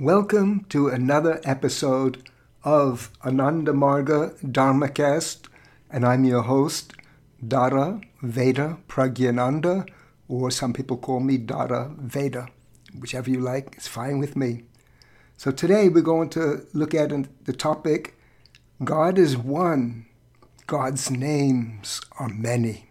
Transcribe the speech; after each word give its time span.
Welcome 0.00 0.66
to 0.70 0.88
another 0.88 1.40
episode 1.44 2.28
of 2.64 3.12
Ananda 3.24 3.70
Marga 3.70 4.36
Dharmacast, 4.44 5.46
and 5.88 6.04
I'm 6.04 6.24
your 6.24 6.42
host, 6.42 6.94
Dada 7.46 8.00
Veda 8.20 8.78
Pragyananda, 8.88 9.88
or 10.26 10.50
some 10.50 10.72
people 10.72 10.96
call 10.96 11.20
me 11.20 11.38
Dada 11.38 11.92
Veda. 11.96 12.48
Whichever 12.98 13.30
you 13.30 13.38
like, 13.38 13.74
it's 13.76 13.86
fine 13.86 14.18
with 14.18 14.34
me. 14.34 14.64
So 15.36 15.52
today 15.52 15.88
we're 15.88 16.00
going 16.00 16.30
to 16.30 16.66
look 16.72 16.92
at 16.92 17.12
the 17.44 17.52
topic 17.52 18.18
God 18.82 19.16
is 19.16 19.36
one, 19.36 20.06
God's 20.66 21.08
names 21.08 22.00
are 22.18 22.28
many. 22.28 22.90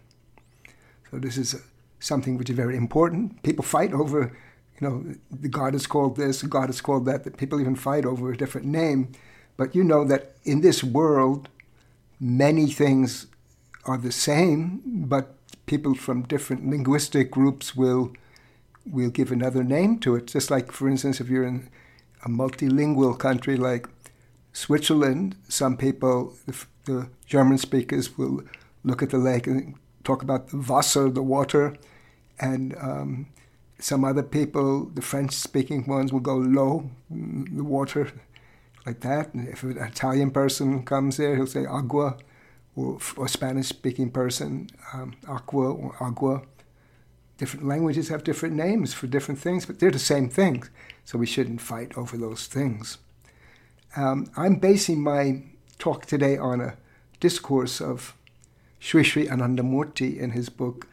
So 1.10 1.18
this 1.18 1.36
is 1.36 1.54
something 2.00 2.38
which 2.38 2.48
is 2.48 2.56
very 2.56 2.78
important. 2.78 3.42
People 3.42 3.62
fight 3.62 3.92
over, 3.92 4.34
you 4.80 4.88
know, 4.88 5.14
the 5.30 5.48
God 5.48 5.74
is 5.74 5.86
called 5.86 6.16
this, 6.16 6.42
God 6.42 6.70
is 6.70 6.80
called 6.80 7.06
that, 7.06 7.24
that 7.24 7.36
people 7.36 7.60
even 7.60 7.76
fight 7.76 8.04
over 8.04 8.32
a 8.32 8.36
different 8.36 8.66
name. 8.66 9.12
But 9.56 9.74
you 9.74 9.84
know 9.84 10.04
that 10.04 10.36
in 10.44 10.60
this 10.62 10.82
world, 10.82 11.48
many 12.18 12.66
things 12.66 13.26
are 13.84 13.98
the 13.98 14.12
same, 14.12 14.82
but 14.84 15.36
people 15.66 15.94
from 15.94 16.22
different 16.22 16.68
linguistic 16.68 17.30
groups 17.30 17.76
will 17.76 18.12
will 18.86 19.10
give 19.10 19.32
another 19.32 19.64
name 19.64 19.98
to 19.98 20.14
it. 20.14 20.26
Just 20.26 20.50
like, 20.50 20.70
for 20.70 20.88
instance, 20.88 21.18
if 21.20 21.28
you're 21.28 21.46
in 21.46 21.70
a 22.22 22.28
multilingual 22.28 23.18
country 23.18 23.56
like 23.56 23.88
Switzerland, 24.52 25.36
some 25.48 25.76
people, 25.76 26.34
the, 26.46 26.66
the 26.84 27.08
German 27.26 27.56
speakers, 27.56 28.18
will 28.18 28.42
look 28.82 29.02
at 29.02 29.08
the 29.08 29.16
lake 29.16 29.46
and 29.46 29.74
talk 30.04 30.22
about 30.22 30.48
the 30.48 30.58
Wasser, 30.58 31.08
the 31.08 31.22
water, 31.22 31.74
and 32.38 32.76
um, 32.76 33.26
some 33.84 34.02
other 34.02 34.22
people, 34.22 34.86
the 34.86 35.02
French-speaking 35.02 35.84
ones, 35.86 36.10
will 36.10 36.18
go 36.18 36.36
low, 36.36 36.88
the 37.10 37.62
water, 37.62 38.10
like 38.86 39.00
that. 39.00 39.34
And 39.34 39.46
if 39.46 39.62
an 39.62 39.76
Italian 39.76 40.30
person 40.30 40.84
comes 40.84 41.18
there, 41.18 41.36
he'll 41.36 41.46
say 41.46 41.66
agua 41.66 42.16
or, 42.74 42.96
or 43.18 43.28
Spanish 43.28 43.66
speaking 43.66 44.10
person, 44.10 44.70
um, 44.94 45.12
aqua 45.28 45.70
or 45.70 45.94
agua. 46.00 46.40
Different 47.36 47.68
languages 47.68 48.08
have 48.08 48.24
different 48.24 48.54
names 48.54 48.94
for 48.94 49.06
different 49.06 49.38
things, 49.38 49.66
but 49.66 49.80
they're 49.80 49.90
the 49.90 49.98
same 49.98 50.30
things, 50.30 50.70
so 51.04 51.18
we 51.18 51.26
shouldn't 51.26 51.60
fight 51.60 51.92
over 51.98 52.16
those 52.16 52.46
things. 52.46 52.96
Um, 53.96 54.30
I'm 54.34 54.54
basing 54.56 55.02
my 55.02 55.42
talk 55.78 56.06
today 56.06 56.38
on 56.38 56.62
a 56.62 56.78
discourse 57.20 57.82
of 57.82 58.16
Sri 58.78 59.04
Sri 59.04 59.26
Anandamurti 59.26 60.18
in 60.18 60.30
his 60.30 60.48
book 60.48 60.86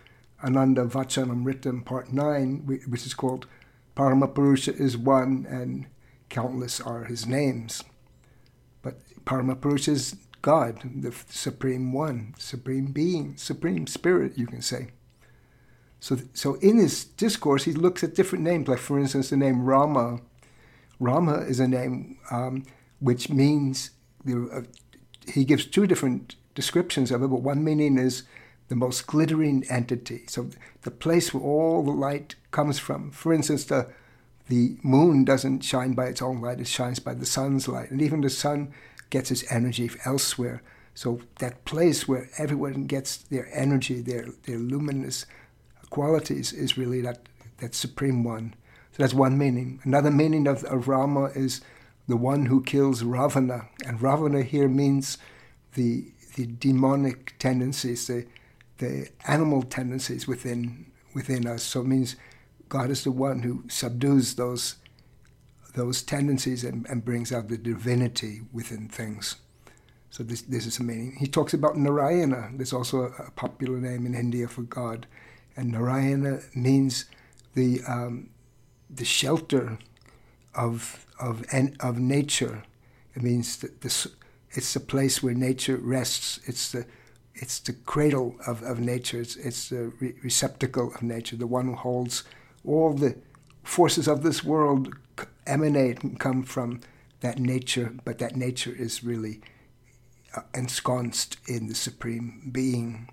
Ananda 0.44 0.86
Vachanamritam 0.86 1.86
Part 1.86 2.12
9, 2.12 2.82
which 2.88 3.06
is 3.06 3.14
called 3.14 3.48
Paramapurusha 3.96 4.80
is 4.80 4.98
One 4.98 5.46
and 5.50 5.88
Countless 6.30 6.80
Are 6.80 7.04
His 7.06 7.28
Names. 7.28 7.84
But 8.82 9.00
Paramapurusha 9.26 9.90
is 9.90 10.16
God, 10.42 10.80
the 10.84 11.14
Supreme 11.30 11.94
One, 11.94 12.34
Supreme 12.38 12.88
Being, 12.88 13.38
Supreme 13.38 13.86
Spirit, 13.86 14.38
you 14.38 14.48
can 14.48 14.62
say. 14.62 14.88
So, 16.00 16.18
so 16.34 16.56
in 16.56 16.78
this 16.78 17.04
discourse, 17.04 17.66
he 17.66 17.74
looks 17.74 18.04
at 18.04 18.16
different 18.16 18.44
names, 18.44 18.68
like 18.68 18.80
for 18.80 19.00
instance, 19.00 19.30
the 19.30 19.38
name 19.38 19.64
Rama. 19.64 20.20
Rama 21.00 21.40
is 21.42 21.60
a 21.60 21.68
name 21.68 22.18
um, 22.32 22.66
which 23.00 23.30
means 23.30 23.92
uh, 24.28 24.62
he 25.28 25.46
gives 25.46 25.66
two 25.66 25.86
different 25.86 26.36
descriptions 26.56 27.12
of 27.12 27.22
it, 27.22 27.28
but 27.28 27.42
one 27.42 27.64
meaning 27.64 28.00
is 28.00 28.24
the 28.72 28.76
most 28.78 29.06
glittering 29.06 29.66
entity. 29.70 30.24
So 30.28 30.50
the 30.84 30.92
place 30.92 31.34
where 31.34 31.44
all 31.44 31.84
the 31.84 31.92
light 31.92 32.36
comes 32.52 32.80
from. 32.80 33.12
For 33.12 33.34
instance, 33.34 33.66
the 33.66 33.90
the 34.48 34.78
moon 34.82 35.26
doesn't 35.26 35.66
shine 35.66 35.92
by 35.92 36.06
its 36.06 36.22
own 36.22 36.40
light; 36.40 36.62
it 36.62 36.68
shines 36.68 37.00
by 37.00 37.14
the 37.14 37.26
sun's 37.26 37.68
light, 37.68 37.92
and 37.92 38.02
even 38.02 38.22
the 38.22 38.30
sun 38.30 38.72
gets 39.10 39.30
its 39.30 39.44
energy 39.52 39.92
elsewhere. 40.06 40.64
So 40.94 41.20
that 41.40 41.66
place 41.66 42.08
where 42.08 42.30
everyone 42.38 42.86
gets 42.86 43.18
their 43.18 43.50
energy, 43.54 44.00
their, 44.00 44.28
their 44.44 44.58
luminous 44.58 45.26
qualities, 45.90 46.54
is 46.54 46.78
really 46.78 47.02
that, 47.02 47.28
that 47.58 47.76
supreme 47.76 48.24
one. 48.24 48.56
So 48.94 49.04
that's 49.04 49.14
one 49.14 49.38
meaning. 49.38 49.82
Another 49.84 50.12
meaning 50.12 50.48
of, 50.48 50.64
of 50.66 50.88
Rama 50.88 51.26
is 51.36 51.62
the 52.08 52.18
one 52.18 52.46
who 52.46 52.64
kills 52.64 53.04
Ravana. 53.04 53.68
And 53.86 54.02
Ravana 54.02 54.44
here 54.44 54.70
means 54.70 55.18
the, 55.74 56.12
the 56.36 56.46
demonic 56.46 57.36
tendencies, 57.40 58.08
the, 58.08 58.26
the 58.82 59.08
animal 59.28 59.62
tendencies 59.64 60.28
within, 60.28 60.92
within 61.14 61.48
us. 61.48 61.64
So 61.64 61.82
it 61.82 61.88
means 61.88 62.16
God 62.68 62.90
is 62.90 63.04
the 63.04 63.12
one 63.12 63.44
who 63.44 63.64
subdues 63.70 64.36
those 64.36 64.76
those 65.74 66.02
tendencies 66.02 66.66
and, 66.66 66.86
and 66.90 67.06
brings 67.06 67.32
out 67.32 67.48
the 67.48 67.58
divinity 67.58 68.42
within 68.52 68.90
things. 68.90 69.38
So 70.10 70.24
this, 70.24 70.42
this 70.42 70.66
is 70.66 70.80
a 70.80 70.84
meaning. 70.84 71.16
He 71.18 71.28
talks 71.28 71.54
about 71.54 71.78
Narayana. 71.78 72.50
There's 72.54 72.74
also 72.74 73.04
a, 73.04 73.28
a 73.28 73.32
popular 73.32 73.78
name 73.78 74.06
in 74.06 74.14
India 74.14 74.50
for 74.50 74.64
God. 74.64 75.08
And 75.56 75.72
Narayana 75.72 76.42
means 76.54 77.06
the, 77.54 77.82
um, 77.88 78.32
the 78.90 79.06
shelter 79.06 79.80
of, 80.54 81.06
of, 81.20 81.46
of 81.80 81.98
nature. 81.98 82.64
It 83.16 83.24
means 83.24 83.56
that 83.58 83.80
this, 83.80 84.08
it's 84.52 84.74
the 84.74 84.82
place 84.82 85.24
where 85.24 85.34
nature 85.34 85.78
rests. 85.78 86.42
It's 86.46 86.74
the, 86.74 86.86
it's 87.36 87.60
the 87.60 87.74
cradle 87.74 88.36
of, 88.46 88.62
of 88.64 88.80
nature. 88.80 89.22
It's, 89.22 89.36
it's 89.36 89.70
the 89.70 89.94
re- 90.00 90.16
receptacle 90.24 90.94
of 90.94 91.02
nature, 91.02 91.36
the 91.36 91.48
one 91.48 91.68
who 91.68 91.76
holds 91.76 92.24
all 92.66 92.94
the 92.94 93.18
forces 93.64 94.08
of 94.08 94.24
this 94.24 94.44
world 94.44 94.94
emanate 95.46 96.04
and 96.04 96.20
come 96.20 96.44
from 96.44 96.82
that 97.22 97.40
nature, 97.40 97.94
but 98.04 98.18
that 98.20 98.36
nature 98.36 98.74
is 98.76 99.04
really 99.04 99.42
uh, 100.36 100.42
ensconced 100.54 101.38
in 101.48 101.68
the 101.68 101.76
supreme 101.76 102.50
being. 102.52 103.10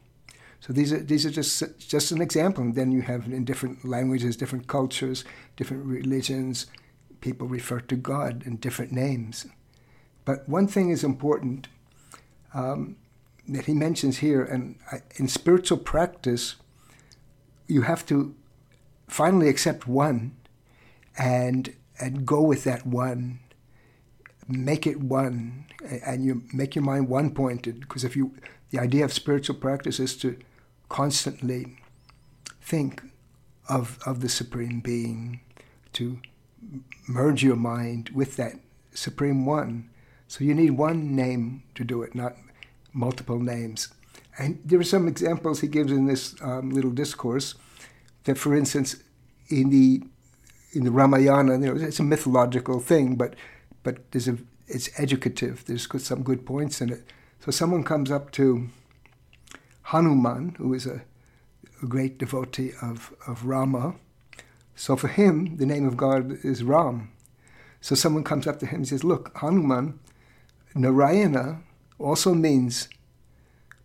So 0.60 0.72
these 0.72 0.92
are 0.92 0.98
these 0.98 1.24
are 1.24 1.30
just 1.30 1.62
just 1.78 2.10
an 2.10 2.20
example. 2.20 2.64
And 2.64 2.74
then 2.74 2.90
you 2.90 3.02
have 3.02 3.26
in 3.26 3.44
different 3.44 3.84
languages, 3.84 4.36
different 4.36 4.66
cultures, 4.66 5.24
different 5.56 5.84
religions, 5.84 6.66
people 7.20 7.46
refer 7.46 7.80
to 7.80 7.96
God 7.96 8.42
in 8.44 8.56
different 8.56 8.92
names. 8.92 9.46
But 10.24 10.48
one 10.48 10.66
thing 10.66 10.90
is 10.90 11.04
important 11.04 11.68
um, 12.54 12.96
that 13.48 13.66
he 13.66 13.74
mentions 13.74 14.18
here, 14.18 14.42
and 14.44 14.76
in 15.16 15.28
spiritual 15.28 15.78
practice, 15.78 16.56
you 17.66 17.82
have 17.82 18.04
to 18.06 18.34
finally 19.08 19.48
accept 19.48 19.86
one, 19.86 20.36
and 21.18 21.74
and 22.00 22.26
go 22.26 22.40
with 22.42 22.64
that 22.64 22.86
one. 22.86 23.40
Make 24.46 24.86
it 24.86 25.00
one 25.00 25.68
and 26.04 26.24
you 26.24 26.42
make 26.52 26.74
your 26.74 26.84
mind 26.84 27.08
one 27.08 27.30
pointed 27.30 27.80
because 27.80 28.04
if 28.04 28.16
you 28.16 28.34
the 28.70 28.78
idea 28.78 29.04
of 29.04 29.12
spiritual 29.12 29.54
practice 29.54 30.00
is 30.00 30.16
to 30.16 30.38
constantly 30.88 31.78
think 32.60 33.02
of 33.68 33.98
of 34.04 34.20
the 34.20 34.28
supreme 34.28 34.80
being 34.80 35.40
to 35.92 36.18
merge 37.06 37.42
your 37.42 37.56
mind 37.56 38.10
with 38.10 38.36
that 38.36 38.54
supreme 38.92 39.46
one. 39.46 39.88
So 40.26 40.44
you 40.44 40.54
need 40.54 40.72
one 40.72 41.14
name 41.14 41.62
to 41.74 41.84
do 41.84 42.02
it 42.02 42.14
not 42.14 42.34
multiple 42.92 43.38
names 43.38 43.88
and 44.38 44.60
there 44.64 44.78
are 44.78 44.84
some 44.84 45.08
examples 45.08 45.60
he 45.60 45.68
gives 45.68 45.90
in 45.90 46.06
this 46.06 46.34
um, 46.40 46.70
little 46.70 46.90
discourse 46.90 47.54
that 48.24 48.38
for 48.38 48.54
instance 48.54 48.96
in 49.48 49.70
the 49.70 50.02
in 50.72 50.84
the 50.84 50.90
Ramayana, 50.90 51.52
you 51.52 51.58
know, 51.58 51.76
it's 51.76 51.98
a 51.98 52.04
mythological 52.04 52.80
thing, 52.80 53.16
but 53.16 53.34
but 53.82 54.10
there's 54.12 54.28
a 54.28 54.38
it's 54.66 54.90
educative. 54.98 55.64
There's 55.64 55.88
some 56.04 56.22
good 56.22 56.44
points 56.44 56.80
in 56.80 56.92
it. 56.92 57.04
So 57.40 57.50
someone 57.50 57.84
comes 57.84 58.10
up 58.10 58.30
to 58.32 58.68
Hanuman, 59.84 60.56
who 60.58 60.74
is 60.74 60.86
a, 60.86 61.02
a 61.82 61.86
great 61.86 62.18
devotee 62.18 62.72
of, 62.82 63.14
of 63.26 63.46
Rama. 63.46 63.94
So 64.76 64.94
for 64.94 65.08
him, 65.08 65.56
the 65.56 65.64
name 65.64 65.86
of 65.86 65.96
God 65.96 66.44
is 66.44 66.62
Ram. 66.62 67.10
So 67.80 67.94
someone 67.94 68.24
comes 68.24 68.46
up 68.46 68.58
to 68.58 68.66
him 68.66 68.80
and 68.80 68.88
says, 68.88 69.04
"Look, 69.04 69.36
Hanuman, 69.38 69.98
Narayana 70.74 71.62
also 71.98 72.34
means 72.34 72.88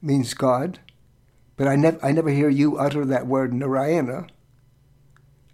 means 0.01 0.33
God, 0.33 0.79
but 1.57 1.67
I 1.67 1.75
never 1.75 1.99
I 2.05 2.11
never 2.11 2.29
hear 2.29 2.49
you 2.49 2.77
utter 2.77 3.05
that 3.05 3.27
word 3.27 3.53
Narayana." 3.53 4.27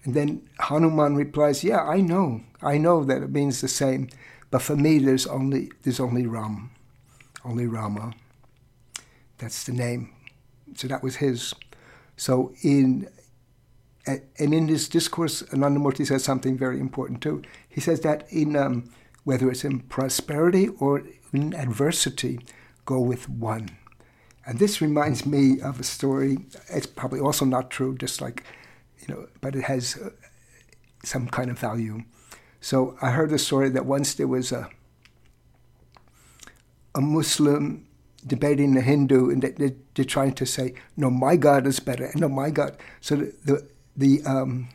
And 0.03 0.13
then 0.13 0.49
Hanuman 0.59 1.15
replies, 1.15 1.63
"Yeah, 1.63 1.81
I 1.83 2.01
know. 2.01 2.41
I 2.61 2.77
know 2.77 3.03
that 3.03 3.21
it 3.21 3.31
means 3.31 3.61
the 3.61 3.67
same, 3.67 4.09
but 4.51 4.61
for 4.61 4.75
me, 4.75 4.99
there's 4.99 5.27
only 5.27 5.71
there's 5.83 5.99
only 5.99 6.25
Ram, 6.25 6.71
only 7.45 7.67
Rama. 7.67 8.13
That's 9.37 9.63
the 9.63 9.73
name. 9.73 10.09
So 10.75 10.87
that 10.87 11.03
was 11.03 11.17
his. 11.17 11.53
So 12.17 12.53
in 12.61 13.07
and 14.05 14.53
in 14.53 14.67
this 14.67 14.87
discourse, 14.89 15.43
Anandamurti 15.43 16.05
says 16.07 16.23
something 16.23 16.57
very 16.57 16.79
important 16.79 17.21
too. 17.21 17.43
He 17.67 17.81
says 17.81 18.01
that 18.01 18.25
in 18.31 18.55
um, 18.55 18.89
whether 19.23 19.49
it's 19.49 19.63
in 19.63 19.81
prosperity 19.81 20.69
or 20.79 21.03
in 21.33 21.53
adversity, 21.53 22.39
go 22.85 22.99
with 22.99 23.29
one. 23.29 23.77
And 24.45 24.59
this 24.59 24.81
reminds 24.81 25.25
me 25.25 25.61
of 25.61 25.79
a 25.79 25.83
story. 25.83 26.39
It's 26.69 26.87
probably 26.87 27.19
also 27.19 27.45
not 27.45 27.69
true, 27.69 27.95
just 27.95 28.21
like 28.21 28.43
you 28.99 29.13
know, 29.13 29.27
but 29.41 29.55
it 29.55 29.63
has 29.63 29.97
uh, 29.97 30.09
some 31.03 31.27
kind 31.27 31.49
of 31.49 31.59
value. 31.59 32.03
So 32.61 32.97
I 33.01 33.11
heard 33.11 33.29
the 33.29 33.39
story 33.39 33.69
that 33.69 33.85
once 33.85 34.13
there 34.13 34.27
was 34.27 34.51
a 34.51 34.69
a 36.95 37.01
Muslim 37.01 37.85
debating 38.25 38.75
a 38.75 38.81
Hindu, 38.81 39.29
and 39.29 39.41
they, 39.41 39.75
are 40.01 40.05
trying 40.05 40.33
to 40.33 40.45
say, 40.45 40.73
"No, 40.97 41.09
my 41.09 41.35
God 41.35 41.67
is 41.67 41.79
better." 41.79 42.05
And 42.05 42.21
No, 42.21 42.29
my 42.29 42.49
God. 42.49 42.77
So 43.01 43.15
the 43.15 43.33
the, 43.45 43.67
the 43.95 44.23
um, 44.25 44.69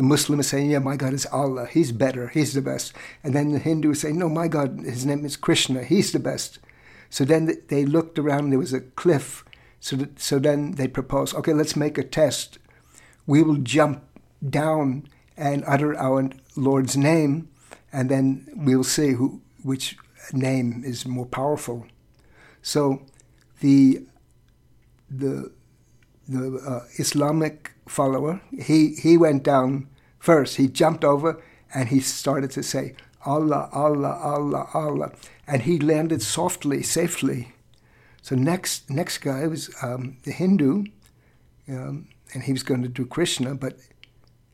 the 0.00 0.06
Muslim 0.06 0.40
is 0.40 0.46
saying, 0.46 0.70
yeah, 0.70 0.78
my 0.78 0.96
God 0.96 1.12
is 1.12 1.26
Allah. 1.26 1.66
He's 1.66 1.92
better. 1.92 2.28
He's 2.28 2.54
the 2.54 2.62
best. 2.62 2.94
And 3.22 3.34
then 3.34 3.52
the 3.52 3.58
Hindu 3.58 3.90
is 3.90 4.00
saying, 4.00 4.18
no, 4.18 4.30
my 4.30 4.48
God, 4.48 4.80
his 4.80 5.04
name 5.04 5.26
is 5.26 5.36
Krishna. 5.36 5.82
He's 5.82 6.12
the 6.12 6.18
best. 6.18 6.58
So 7.10 7.22
then 7.26 7.50
they 7.68 7.84
looked 7.84 8.18
around. 8.18 8.48
There 8.48 8.58
was 8.58 8.72
a 8.72 8.80
cliff. 8.80 9.44
So, 9.78 9.96
that, 9.96 10.18
so 10.18 10.38
then 10.38 10.72
they 10.76 10.88
proposed, 10.88 11.34
okay, 11.34 11.52
let's 11.52 11.76
make 11.76 11.98
a 11.98 12.02
test. 12.02 12.58
We 13.26 13.42
will 13.42 13.58
jump 13.58 14.02
down 14.48 15.06
and 15.36 15.64
utter 15.66 15.94
our 15.98 16.30
Lord's 16.56 16.96
name, 16.96 17.50
and 17.92 18.10
then 18.10 18.48
we'll 18.56 18.84
see 18.84 19.12
who, 19.12 19.42
which 19.62 19.98
name 20.32 20.82
is 20.82 21.04
more 21.04 21.26
powerful. 21.26 21.86
So 22.62 23.02
the 23.60 24.06
the 25.10 25.52
the 26.30 26.58
uh, 26.58 26.84
Islamic 26.96 27.72
follower, 27.88 28.40
he, 28.56 28.94
he 28.94 29.16
went 29.16 29.42
down 29.42 29.88
first. 30.18 30.56
He 30.56 30.68
jumped 30.68 31.04
over 31.04 31.42
and 31.74 31.88
he 31.88 32.00
started 32.00 32.50
to 32.52 32.62
say, 32.62 32.94
Allah, 33.26 33.68
Allah, 33.72 34.18
Allah, 34.22 34.68
Allah. 34.72 35.12
And 35.46 35.62
he 35.62 35.78
landed 35.78 36.22
softly, 36.22 36.82
safely. 36.82 37.52
So 38.22 38.36
next 38.36 38.90
next 38.90 39.18
guy 39.18 39.46
was 39.46 39.74
um, 39.82 40.18
the 40.24 40.32
Hindu, 40.32 40.84
um, 41.68 42.08
and 42.32 42.42
he 42.44 42.52
was 42.52 42.62
going 42.62 42.82
to 42.82 42.88
do 42.88 43.06
Krishna, 43.06 43.54
but 43.54 43.78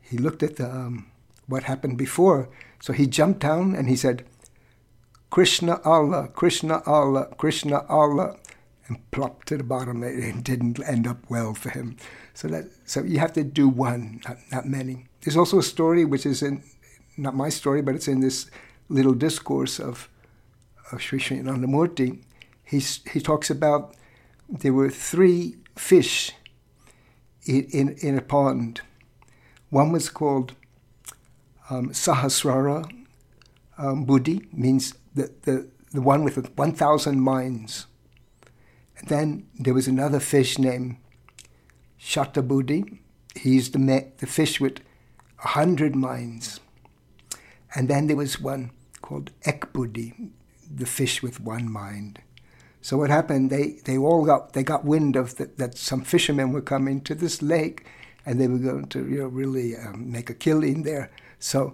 he 0.01 0.17
looked 0.17 0.41
at 0.41 0.55
the, 0.55 0.69
um, 0.69 1.07
what 1.47 1.63
happened 1.63 1.97
before. 1.97 2.49
So 2.81 2.93
he 2.93 3.07
jumped 3.07 3.41
down 3.41 3.75
and 3.75 3.89
he 3.89 3.95
said, 3.95 4.25
Krishna 5.29 5.81
Allah, 5.83 6.29
Krishna 6.29 6.81
Allah, 6.85 7.27
Krishna 7.37 7.85
Allah, 7.89 8.37
and 8.87 9.11
plopped 9.11 9.47
to 9.47 9.57
the 9.57 9.63
bottom. 9.63 10.03
It 10.03 10.43
didn't 10.43 10.79
end 10.85 11.07
up 11.07 11.29
well 11.29 11.53
for 11.53 11.69
him. 11.69 11.97
So 12.33 12.47
that 12.47 12.65
so 12.85 13.03
you 13.03 13.19
have 13.19 13.33
to 13.33 13.43
do 13.43 13.67
one, 13.67 14.21
not, 14.27 14.37
not 14.51 14.65
many. 14.65 15.05
There's 15.21 15.37
also 15.37 15.59
a 15.59 15.63
story 15.63 16.05
which 16.05 16.25
is 16.25 16.41
in 16.41 16.63
not 17.17 17.35
my 17.35 17.49
story, 17.49 17.81
but 17.81 17.95
it's 17.95 18.07
in 18.07 18.21
this 18.21 18.49
little 18.89 19.13
discourse 19.13 19.79
of 19.79 20.09
of 20.91 21.01
Sri 21.01 21.19
Sri 21.19 21.37
Anandamurti. 21.37 22.23
He's, 22.63 23.01
he 23.11 23.19
talks 23.19 23.49
about 23.49 23.95
there 24.49 24.73
were 24.73 24.89
three 24.89 25.55
fish 25.75 26.33
in, 27.45 27.63
in, 27.71 27.95
in 28.01 28.17
a 28.17 28.21
pond. 28.21 28.81
One 29.69 29.91
was 29.91 30.09
called 30.09 30.53
um, 31.69 31.89
Sahasrara 31.89 32.89
um, 33.77 34.05
Buddhi, 34.05 34.47
means 34.51 34.93
the, 35.13 35.31
the, 35.43 35.69
the 35.91 36.01
one 36.01 36.23
with 36.23 36.57
1,000 36.57 37.19
minds. 37.19 37.87
Then 39.05 39.47
there 39.57 39.73
was 39.73 39.87
another 39.87 40.19
fish 40.19 40.57
named 40.57 40.97
Shatabuddhi. 41.99 42.99
He's 43.35 43.71
the, 43.71 44.07
the 44.17 44.27
fish 44.27 44.59
with 44.59 44.79
a 45.43 45.49
hundred 45.49 45.95
minds. 45.95 46.59
And 47.75 47.87
then 47.87 48.07
there 48.07 48.15
was 48.15 48.39
one 48.39 48.71
called 49.01 49.31
Ekbuddhi, 49.45 50.29
the 50.73 50.85
fish 50.85 51.21
with 51.21 51.39
one 51.39 51.71
mind. 51.71 52.21
So 52.81 52.97
what 52.97 53.09
happened? 53.09 53.49
They 53.49 53.79
they 53.83 53.97
all 53.97 54.23
got 54.25 54.53
they 54.53 54.63
got 54.63 54.85
wind 54.85 55.15
of 55.15 55.35
the, 55.35 55.47
that 55.57 55.77
some 55.77 56.01
fishermen 56.01 56.53
were 56.53 56.61
coming 56.61 57.01
to 57.01 57.15
this 57.15 57.41
lake, 57.41 57.85
and 58.25 58.39
they 58.39 58.47
were 58.47 58.59
going 58.59 58.87
to 58.87 58.99
you 58.99 59.19
know 59.19 59.27
really 59.27 59.75
um, 59.75 60.11
make 60.11 60.29
a 60.29 60.33
killing 60.33 60.83
there. 60.83 61.11
So 61.39 61.71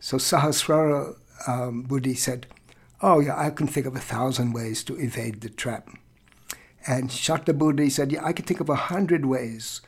so 0.00 0.16
Sahasrara 0.16 1.16
um, 1.46 1.82
Buddhi 1.82 2.14
said, 2.14 2.46
"Oh 3.02 3.20
yeah, 3.20 3.38
I 3.38 3.50
can 3.50 3.66
think 3.66 3.84
of 3.86 3.94
a 3.94 4.00
thousand 4.00 4.52
ways 4.52 4.82
to 4.84 4.98
evade 4.98 5.42
the 5.42 5.50
trap." 5.50 5.90
And 6.86 7.10
Shatabuddhi 7.10 7.90
said, 7.90 8.12
Yeah, 8.12 8.24
I 8.24 8.32
can 8.32 8.44
think 8.44 8.60
of 8.60 8.68
a 8.68 8.74
hundred 8.74 9.24
ways 9.26 9.80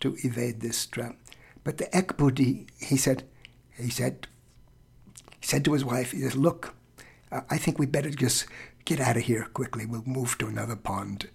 to 0.00 0.16
evade 0.24 0.60
this 0.60 0.86
trap. 0.86 1.16
But 1.62 1.78
the 1.78 1.84
Ekbuddhi, 1.86 2.68
he 2.80 2.96
said, 2.96 3.24
he 3.76 3.90
said, 3.90 4.26
he 5.40 5.46
said 5.46 5.64
to 5.64 5.72
his 5.72 5.84
wife, 5.84 6.12
he 6.12 6.20
said, 6.20 6.34
Look, 6.34 6.74
I 7.30 7.58
think 7.58 7.78
we 7.78 7.86
better 7.86 8.10
just 8.10 8.46
get 8.84 9.00
out 9.00 9.16
of 9.16 9.24
here 9.24 9.44
quickly. 9.52 9.86
We'll 9.86 10.02
move 10.04 10.38
to 10.38 10.46
another 10.46 10.76
pond. 10.76 11.28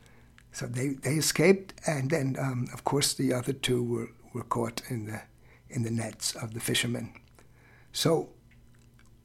So 0.52 0.66
they, 0.66 0.90
they 0.90 1.16
escaped, 1.16 1.74
and 1.86 2.10
then, 2.10 2.36
um, 2.40 2.68
of 2.74 2.84
course, 2.84 3.14
the 3.14 3.34
other 3.34 3.54
two 3.54 3.84
were, 3.84 4.10
were 4.34 4.44
caught 4.44 4.82
in 4.90 5.06
the, 5.06 5.22
in 5.70 5.84
the 5.84 5.92
nets 5.92 6.34
of 6.36 6.54
the 6.54 6.60
fishermen. 6.60 7.14
So 7.92 8.30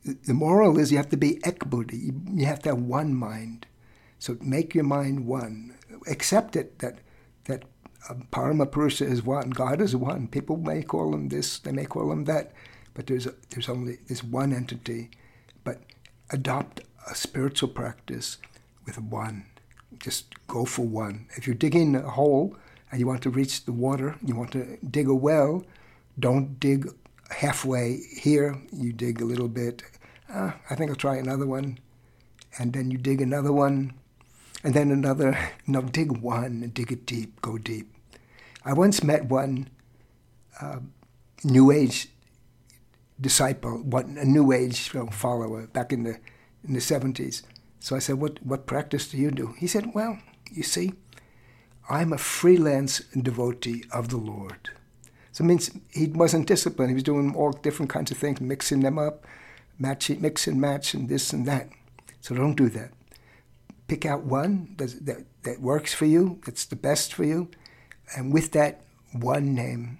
the 0.05 0.35
moral 0.35 0.79
is 0.79 0.91
you 0.91 0.97
have 0.99 1.11
to 1.11 1.17
be 1.17 1.35
ekbuddhi. 1.45 2.39
You 2.39 2.47
have 2.47 2.61
to 2.63 2.71
have 2.71 2.79
one 2.79 3.15
mind. 3.15 3.67
So 4.21 4.37
make 4.43 4.75
your 4.75 4.85
mind 4.85 5.27
one 5.27 5.75
accept 6.07 6.55
it 6.55 6.79
that 6.79 6.99
that 7.47 7.65
um, 8.09 8.29
Paramapurusha 8.31 9.07
is 9.07 9.23
one, 9.23 9.51
God 9.51 9.81
is 9.81 9.97
one. 9.97 10.29
People 10.29 10.57
may 10.57 10.83
call 10.83 11.15
him 11.15 11.29
this, 11.29 11.59
they 11.59 11.73
may 11.73 11.87
call 11.87 12.13
him 12.13 12.25
that, 12.25 12.53
but 12.95 13.07
there's 13.07 13.27
a, 13.27 13.35
there's 13.51 13.69
only 13.69 13.99
this 14.09 14.23
one 14.23 14.53
entity. 14.53 15.11
But 15.65 15.81
adopt 16.31 16.83
a 17.11 17.15
spiritual 17.15 17.71
practice 17.71 18.37
with 18.85 18.99
one. 18.99 19.47
Just 19.99 20.35
go 20.47 20.65
for 20.67 20.87
one. 20.87 21.27
If 21.37 21.47
you're 21.47 21.55
digging 21.55 21.97
a 21.97 22.11
hole 22.11 22.57
and 22.91 23.01
you 23.01 23.07
want 23.07 23.23
to 23.23 23.31
reach 23.31 23.65
the 23.65 23.73
water, 23.73 24.17
you 24.25 24.37
want 24.37 24.53
to 24.53 24.79
dig 24.91 25.09
a 25.09 25.15
well, 25.15 25.65
don't 26.19 26.61
dig 26.61 26.89
halfway 27.31 28.01
here. 28.15 28.57
You 28.73 28.93
dig 28.93 29.21
a 29.23 29.25
little 29.25 29.49
bit. 29.49 29.83
Uh, 30.33 30.53
I 30.69 30.75
think 30.75 30.91
I'll 30.91 30.97
try 30.97 31.17
another 31.17 31.47
one, 31.47 31.79
and 32.59 32.73
then 32.73 32.91
you 32.91 32.99
dig 32.99 33.21
another 33.21 33.53
one 33.53 33.95
and 34.63 34.75
then 34.75 34.91
another, 34.91 35.39
no, 35.67 35.83
dig 35.83 36.13
one, 36.13 36.71
dig 36.75 36.93
it 36.93 37.07
deep, 37.07 37.41
go 37.41 37.59
deep. 37.59 37.93
I 38.65 38.73
once 38.73 39.03
met 39.03 39.27
one 39.27 39.69
uh, 40.61 40.81
New 41.45 41.71
Age 41.71 42.09
disciple, 43.21 43.79
one, 43.83 44.19
a 44.19 44.25
New 44.25 44.53
Age 44.53 44.91
follower 45.11 45.67
back 45.69 45.93
in 45.93 46.05
the, 46.05 46.19
in 46.67 46.75
the 46.75 46.81
70s. 46.81 47.43
So 47.79 47.97
I 47.97 47.99
said, 47.99 48.17
what, 48.17 48.45
what 48.45 48.67
practice 48.67 49.09
do 49.09 49.17
you 49.17 49.31
do? 49.31 49.55
He 49.59 49.67
said, 49.67 49.95
Well, 49.95 50.19
you 50.53 50.63
see, 50.63 50.93
I'm 51.89 52.13
a 52.13 52.19
freelance 52.19 53.01
devotee 53.19 53.85
of 53.91 54.11
the 54.11 54.19
Lord. 54.19 54.69
So 55.33 55.45
it 55.45 55.47
means 55.47 55.71
he 55.91 56.09
wasn't 56.09 56.47
disciplined. 56.47 56.91
He 56.91 56.95
was 56.95 57.03
doing 57.03 57.35
all 57.35 57.53
different 57.53 57.91
kinds 57.91 58.11
of 58.11 58.19
things, 58.19 58.41
mixing 58.41 58.81
them 58.81 58.99
up, 58.99 59.25
matching, 59.79 60.21
mix 60.21 60.47
and 60.47 60.61
match, 60.61 60.93
and 60.93 61.09
this 61.09 61.33
and 61.33 61.47
that. 61.47 61.71
So 62.21 62.35
don't 62.35 62.55
do 62.55 62.69
that 62.69 62.91
pick 63.91 64.07
out 64.07 64.23
one 64.23 64.73
that, 64.79 65.05
that, 65.05 65.25
that 65.43 65.61
works 65.61 65.93
for 65.93 66.05
you, 66.05 66.39
that's 66.47 66.65
the 66.65 66.77
best 66.77 67.13
for 67.13 67.25
you, 67.25 67.51
and 68.15 68.33
with 68.33 68.53
that 68.53 68.83
one 69.11 69.53
name, 69.53 69.99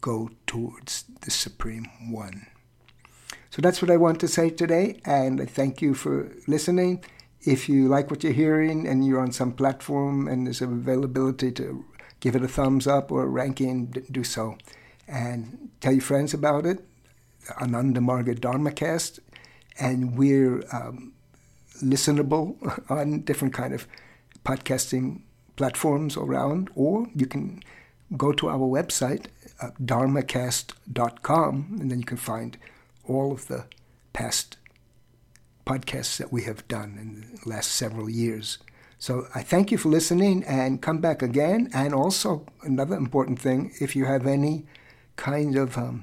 go 0.00 0.30
towards 0.46 1.02
the 1.22 1.30
Supreme 1.32 1.88
One. 2.12 2.46
So 3.50 3.60
that's 3.60 3.82
what 3.82 3.90
I 3.90 3.96
want 3.96 4.20
to 4.20 4.28
say 4.28 4.50
today, 4.50 5.00
and 5.04 5.40
I 5.40 5.46
thank 5.46 5.82
you 5.82 5.94
for 5.94 6.30
listening. 6.46 7.02
If 7.40 7.68
you 7.68 7.88
like 7.88 8.08
what 8.08 8.22
you're 8.22 8.32
hearing 8.32 8.86
and 8.86 9.04
you're 9.04 9.20
on 9.20 9.32
some 9.32 9.50
platform 9.50 10.28
and 10.28 10.46
there's 10.46 10.62
availability 10.62 11.50
to 11.52 11.84
give 12.20 12.36
it 12.36 12.44
a 12.44 12.48
thumbs 12.48 12.86
up 12.86 13.10
or 13.10 13.24
a 13.24 13.26
ranking, 13.26 13.86
do 14.12 14.22
so. 14.22 14.58
And 15.08 15.70
tell 15.80 15.92
your 15.92 16.02
friends 16.02 16.34
about 16.34 16.66
it. 16.66 16.84
Ananda 17.60 18.00
Marga 18.00 18.38
Dharmacast. 18.38 19.18
And 19.80 20.16
we're 20.16 20.62
um, 20.72 21.14
listenable 21.82 22.56
on 22.90 23.20
different 23.20 23.54
kind 23.54 23.74
of 23.74 23.86
podcasting 24.44 25.20
platforms 25.56 26.16
around, 26.16 26.70
or 26.74 27.06
you 27.14 27.26
can 27.26 27.62
go 28.16 28.32
to 28.32 28.48
our 28.48 28.58
website, 28.58 29.26
uh, 29.60 29.70
dharmacast.com, 29.82 31.78
and 31.80 31.90
then 31.90 31.98
you 31.98 32.06
can 32.06 32.16
find 32.16 32.56
all 33.04 33.32
of 33.32 33.48
the 33.48 33.64
past 34.12 34.56
podcasts 35.66 36.16
that 36.16 36.32
we 36.32 36.44
have 36.44 36.66
done 36.68 36.96
in 36.98 37.38
the 37.42 37.48
last 37.48 37.72
several 37.72 38.08
years. 38.08 38.58
So 38.98 39.28
I 39.34 39.42
thank 39.42 39.70
you 39.70 39.78
for 39.78 39.90
listening 39.90 40.42
and 40.44 40.82
come 40.82 40.98
back 40.98 41.22
again. 41.22 41.70
And 41.72 41.94
also, 41.94 42.46
another 42.62 42.96
important 42.96 43.38
thing 43.38 43.72
if 43.80 43.94
you 43.94 44.06
have 44.06 44.26
any 44.26 44.66
kind 45.16 45.56
of 45.56 45.76
um, 45.76 46.02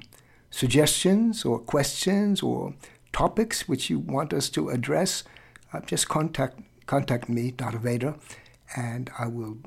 suggestions 0.50 1.44
or 1.44 1.58
questions 1.58 2.42
or 2.42 2.74
topics 3.12 3.68
which 3.68 3.90
you 3.90 3.98
want 3.98 4.32
us 4.32 4.48
to 4.50 4.70
address, 4.70 5.24
uh, 5.72 5.80
just 5.80 6.08
contact 6.08 6.60
contact 6.86 7.28
me, 7.28 7.50
Dada 7.50 7.78
Veda, 7.78 8.16
and 8.76 9.10
I 9.18 9.26
will 9.26 9.58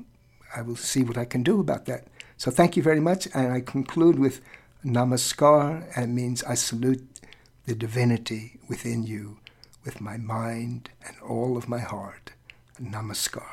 I 0.56 0.62
will 0.62 0.76
see 0.76 1.04
what 1.04 1.18
I 1.18 1.26
can 1.26 1.44
do 1.44 1.60
about 1.60 1.86
that. 1.86 2.08
So 2.38 2.52
thank 2.52 2.78
you 2.78 2.84
very 2.84 3.00
much, 3.00 3.28
and 3.34 3.52
I 3.52 3.62
conclude 3.62 4.18
with 4.18 4.42
Namaskar, 4.84 5.86
and 5.96 6.06
it 6.06 6.14
means 6.22 6.44
I 6.44 6.56
salute 6.56 7.06
the 7.66 7.76
divinity 7.76 8.60
within 8.68 9.04
you 9.04 9.38
with 9.84 10.02
my 10.02 10.18
mind 10.18 10.90
and 11.06 11.16
all 11.22 11.58
of 11.58 11.68
my 11.68 11.80
heart. 11.80 12.32
Namaskar. 12.82 13.44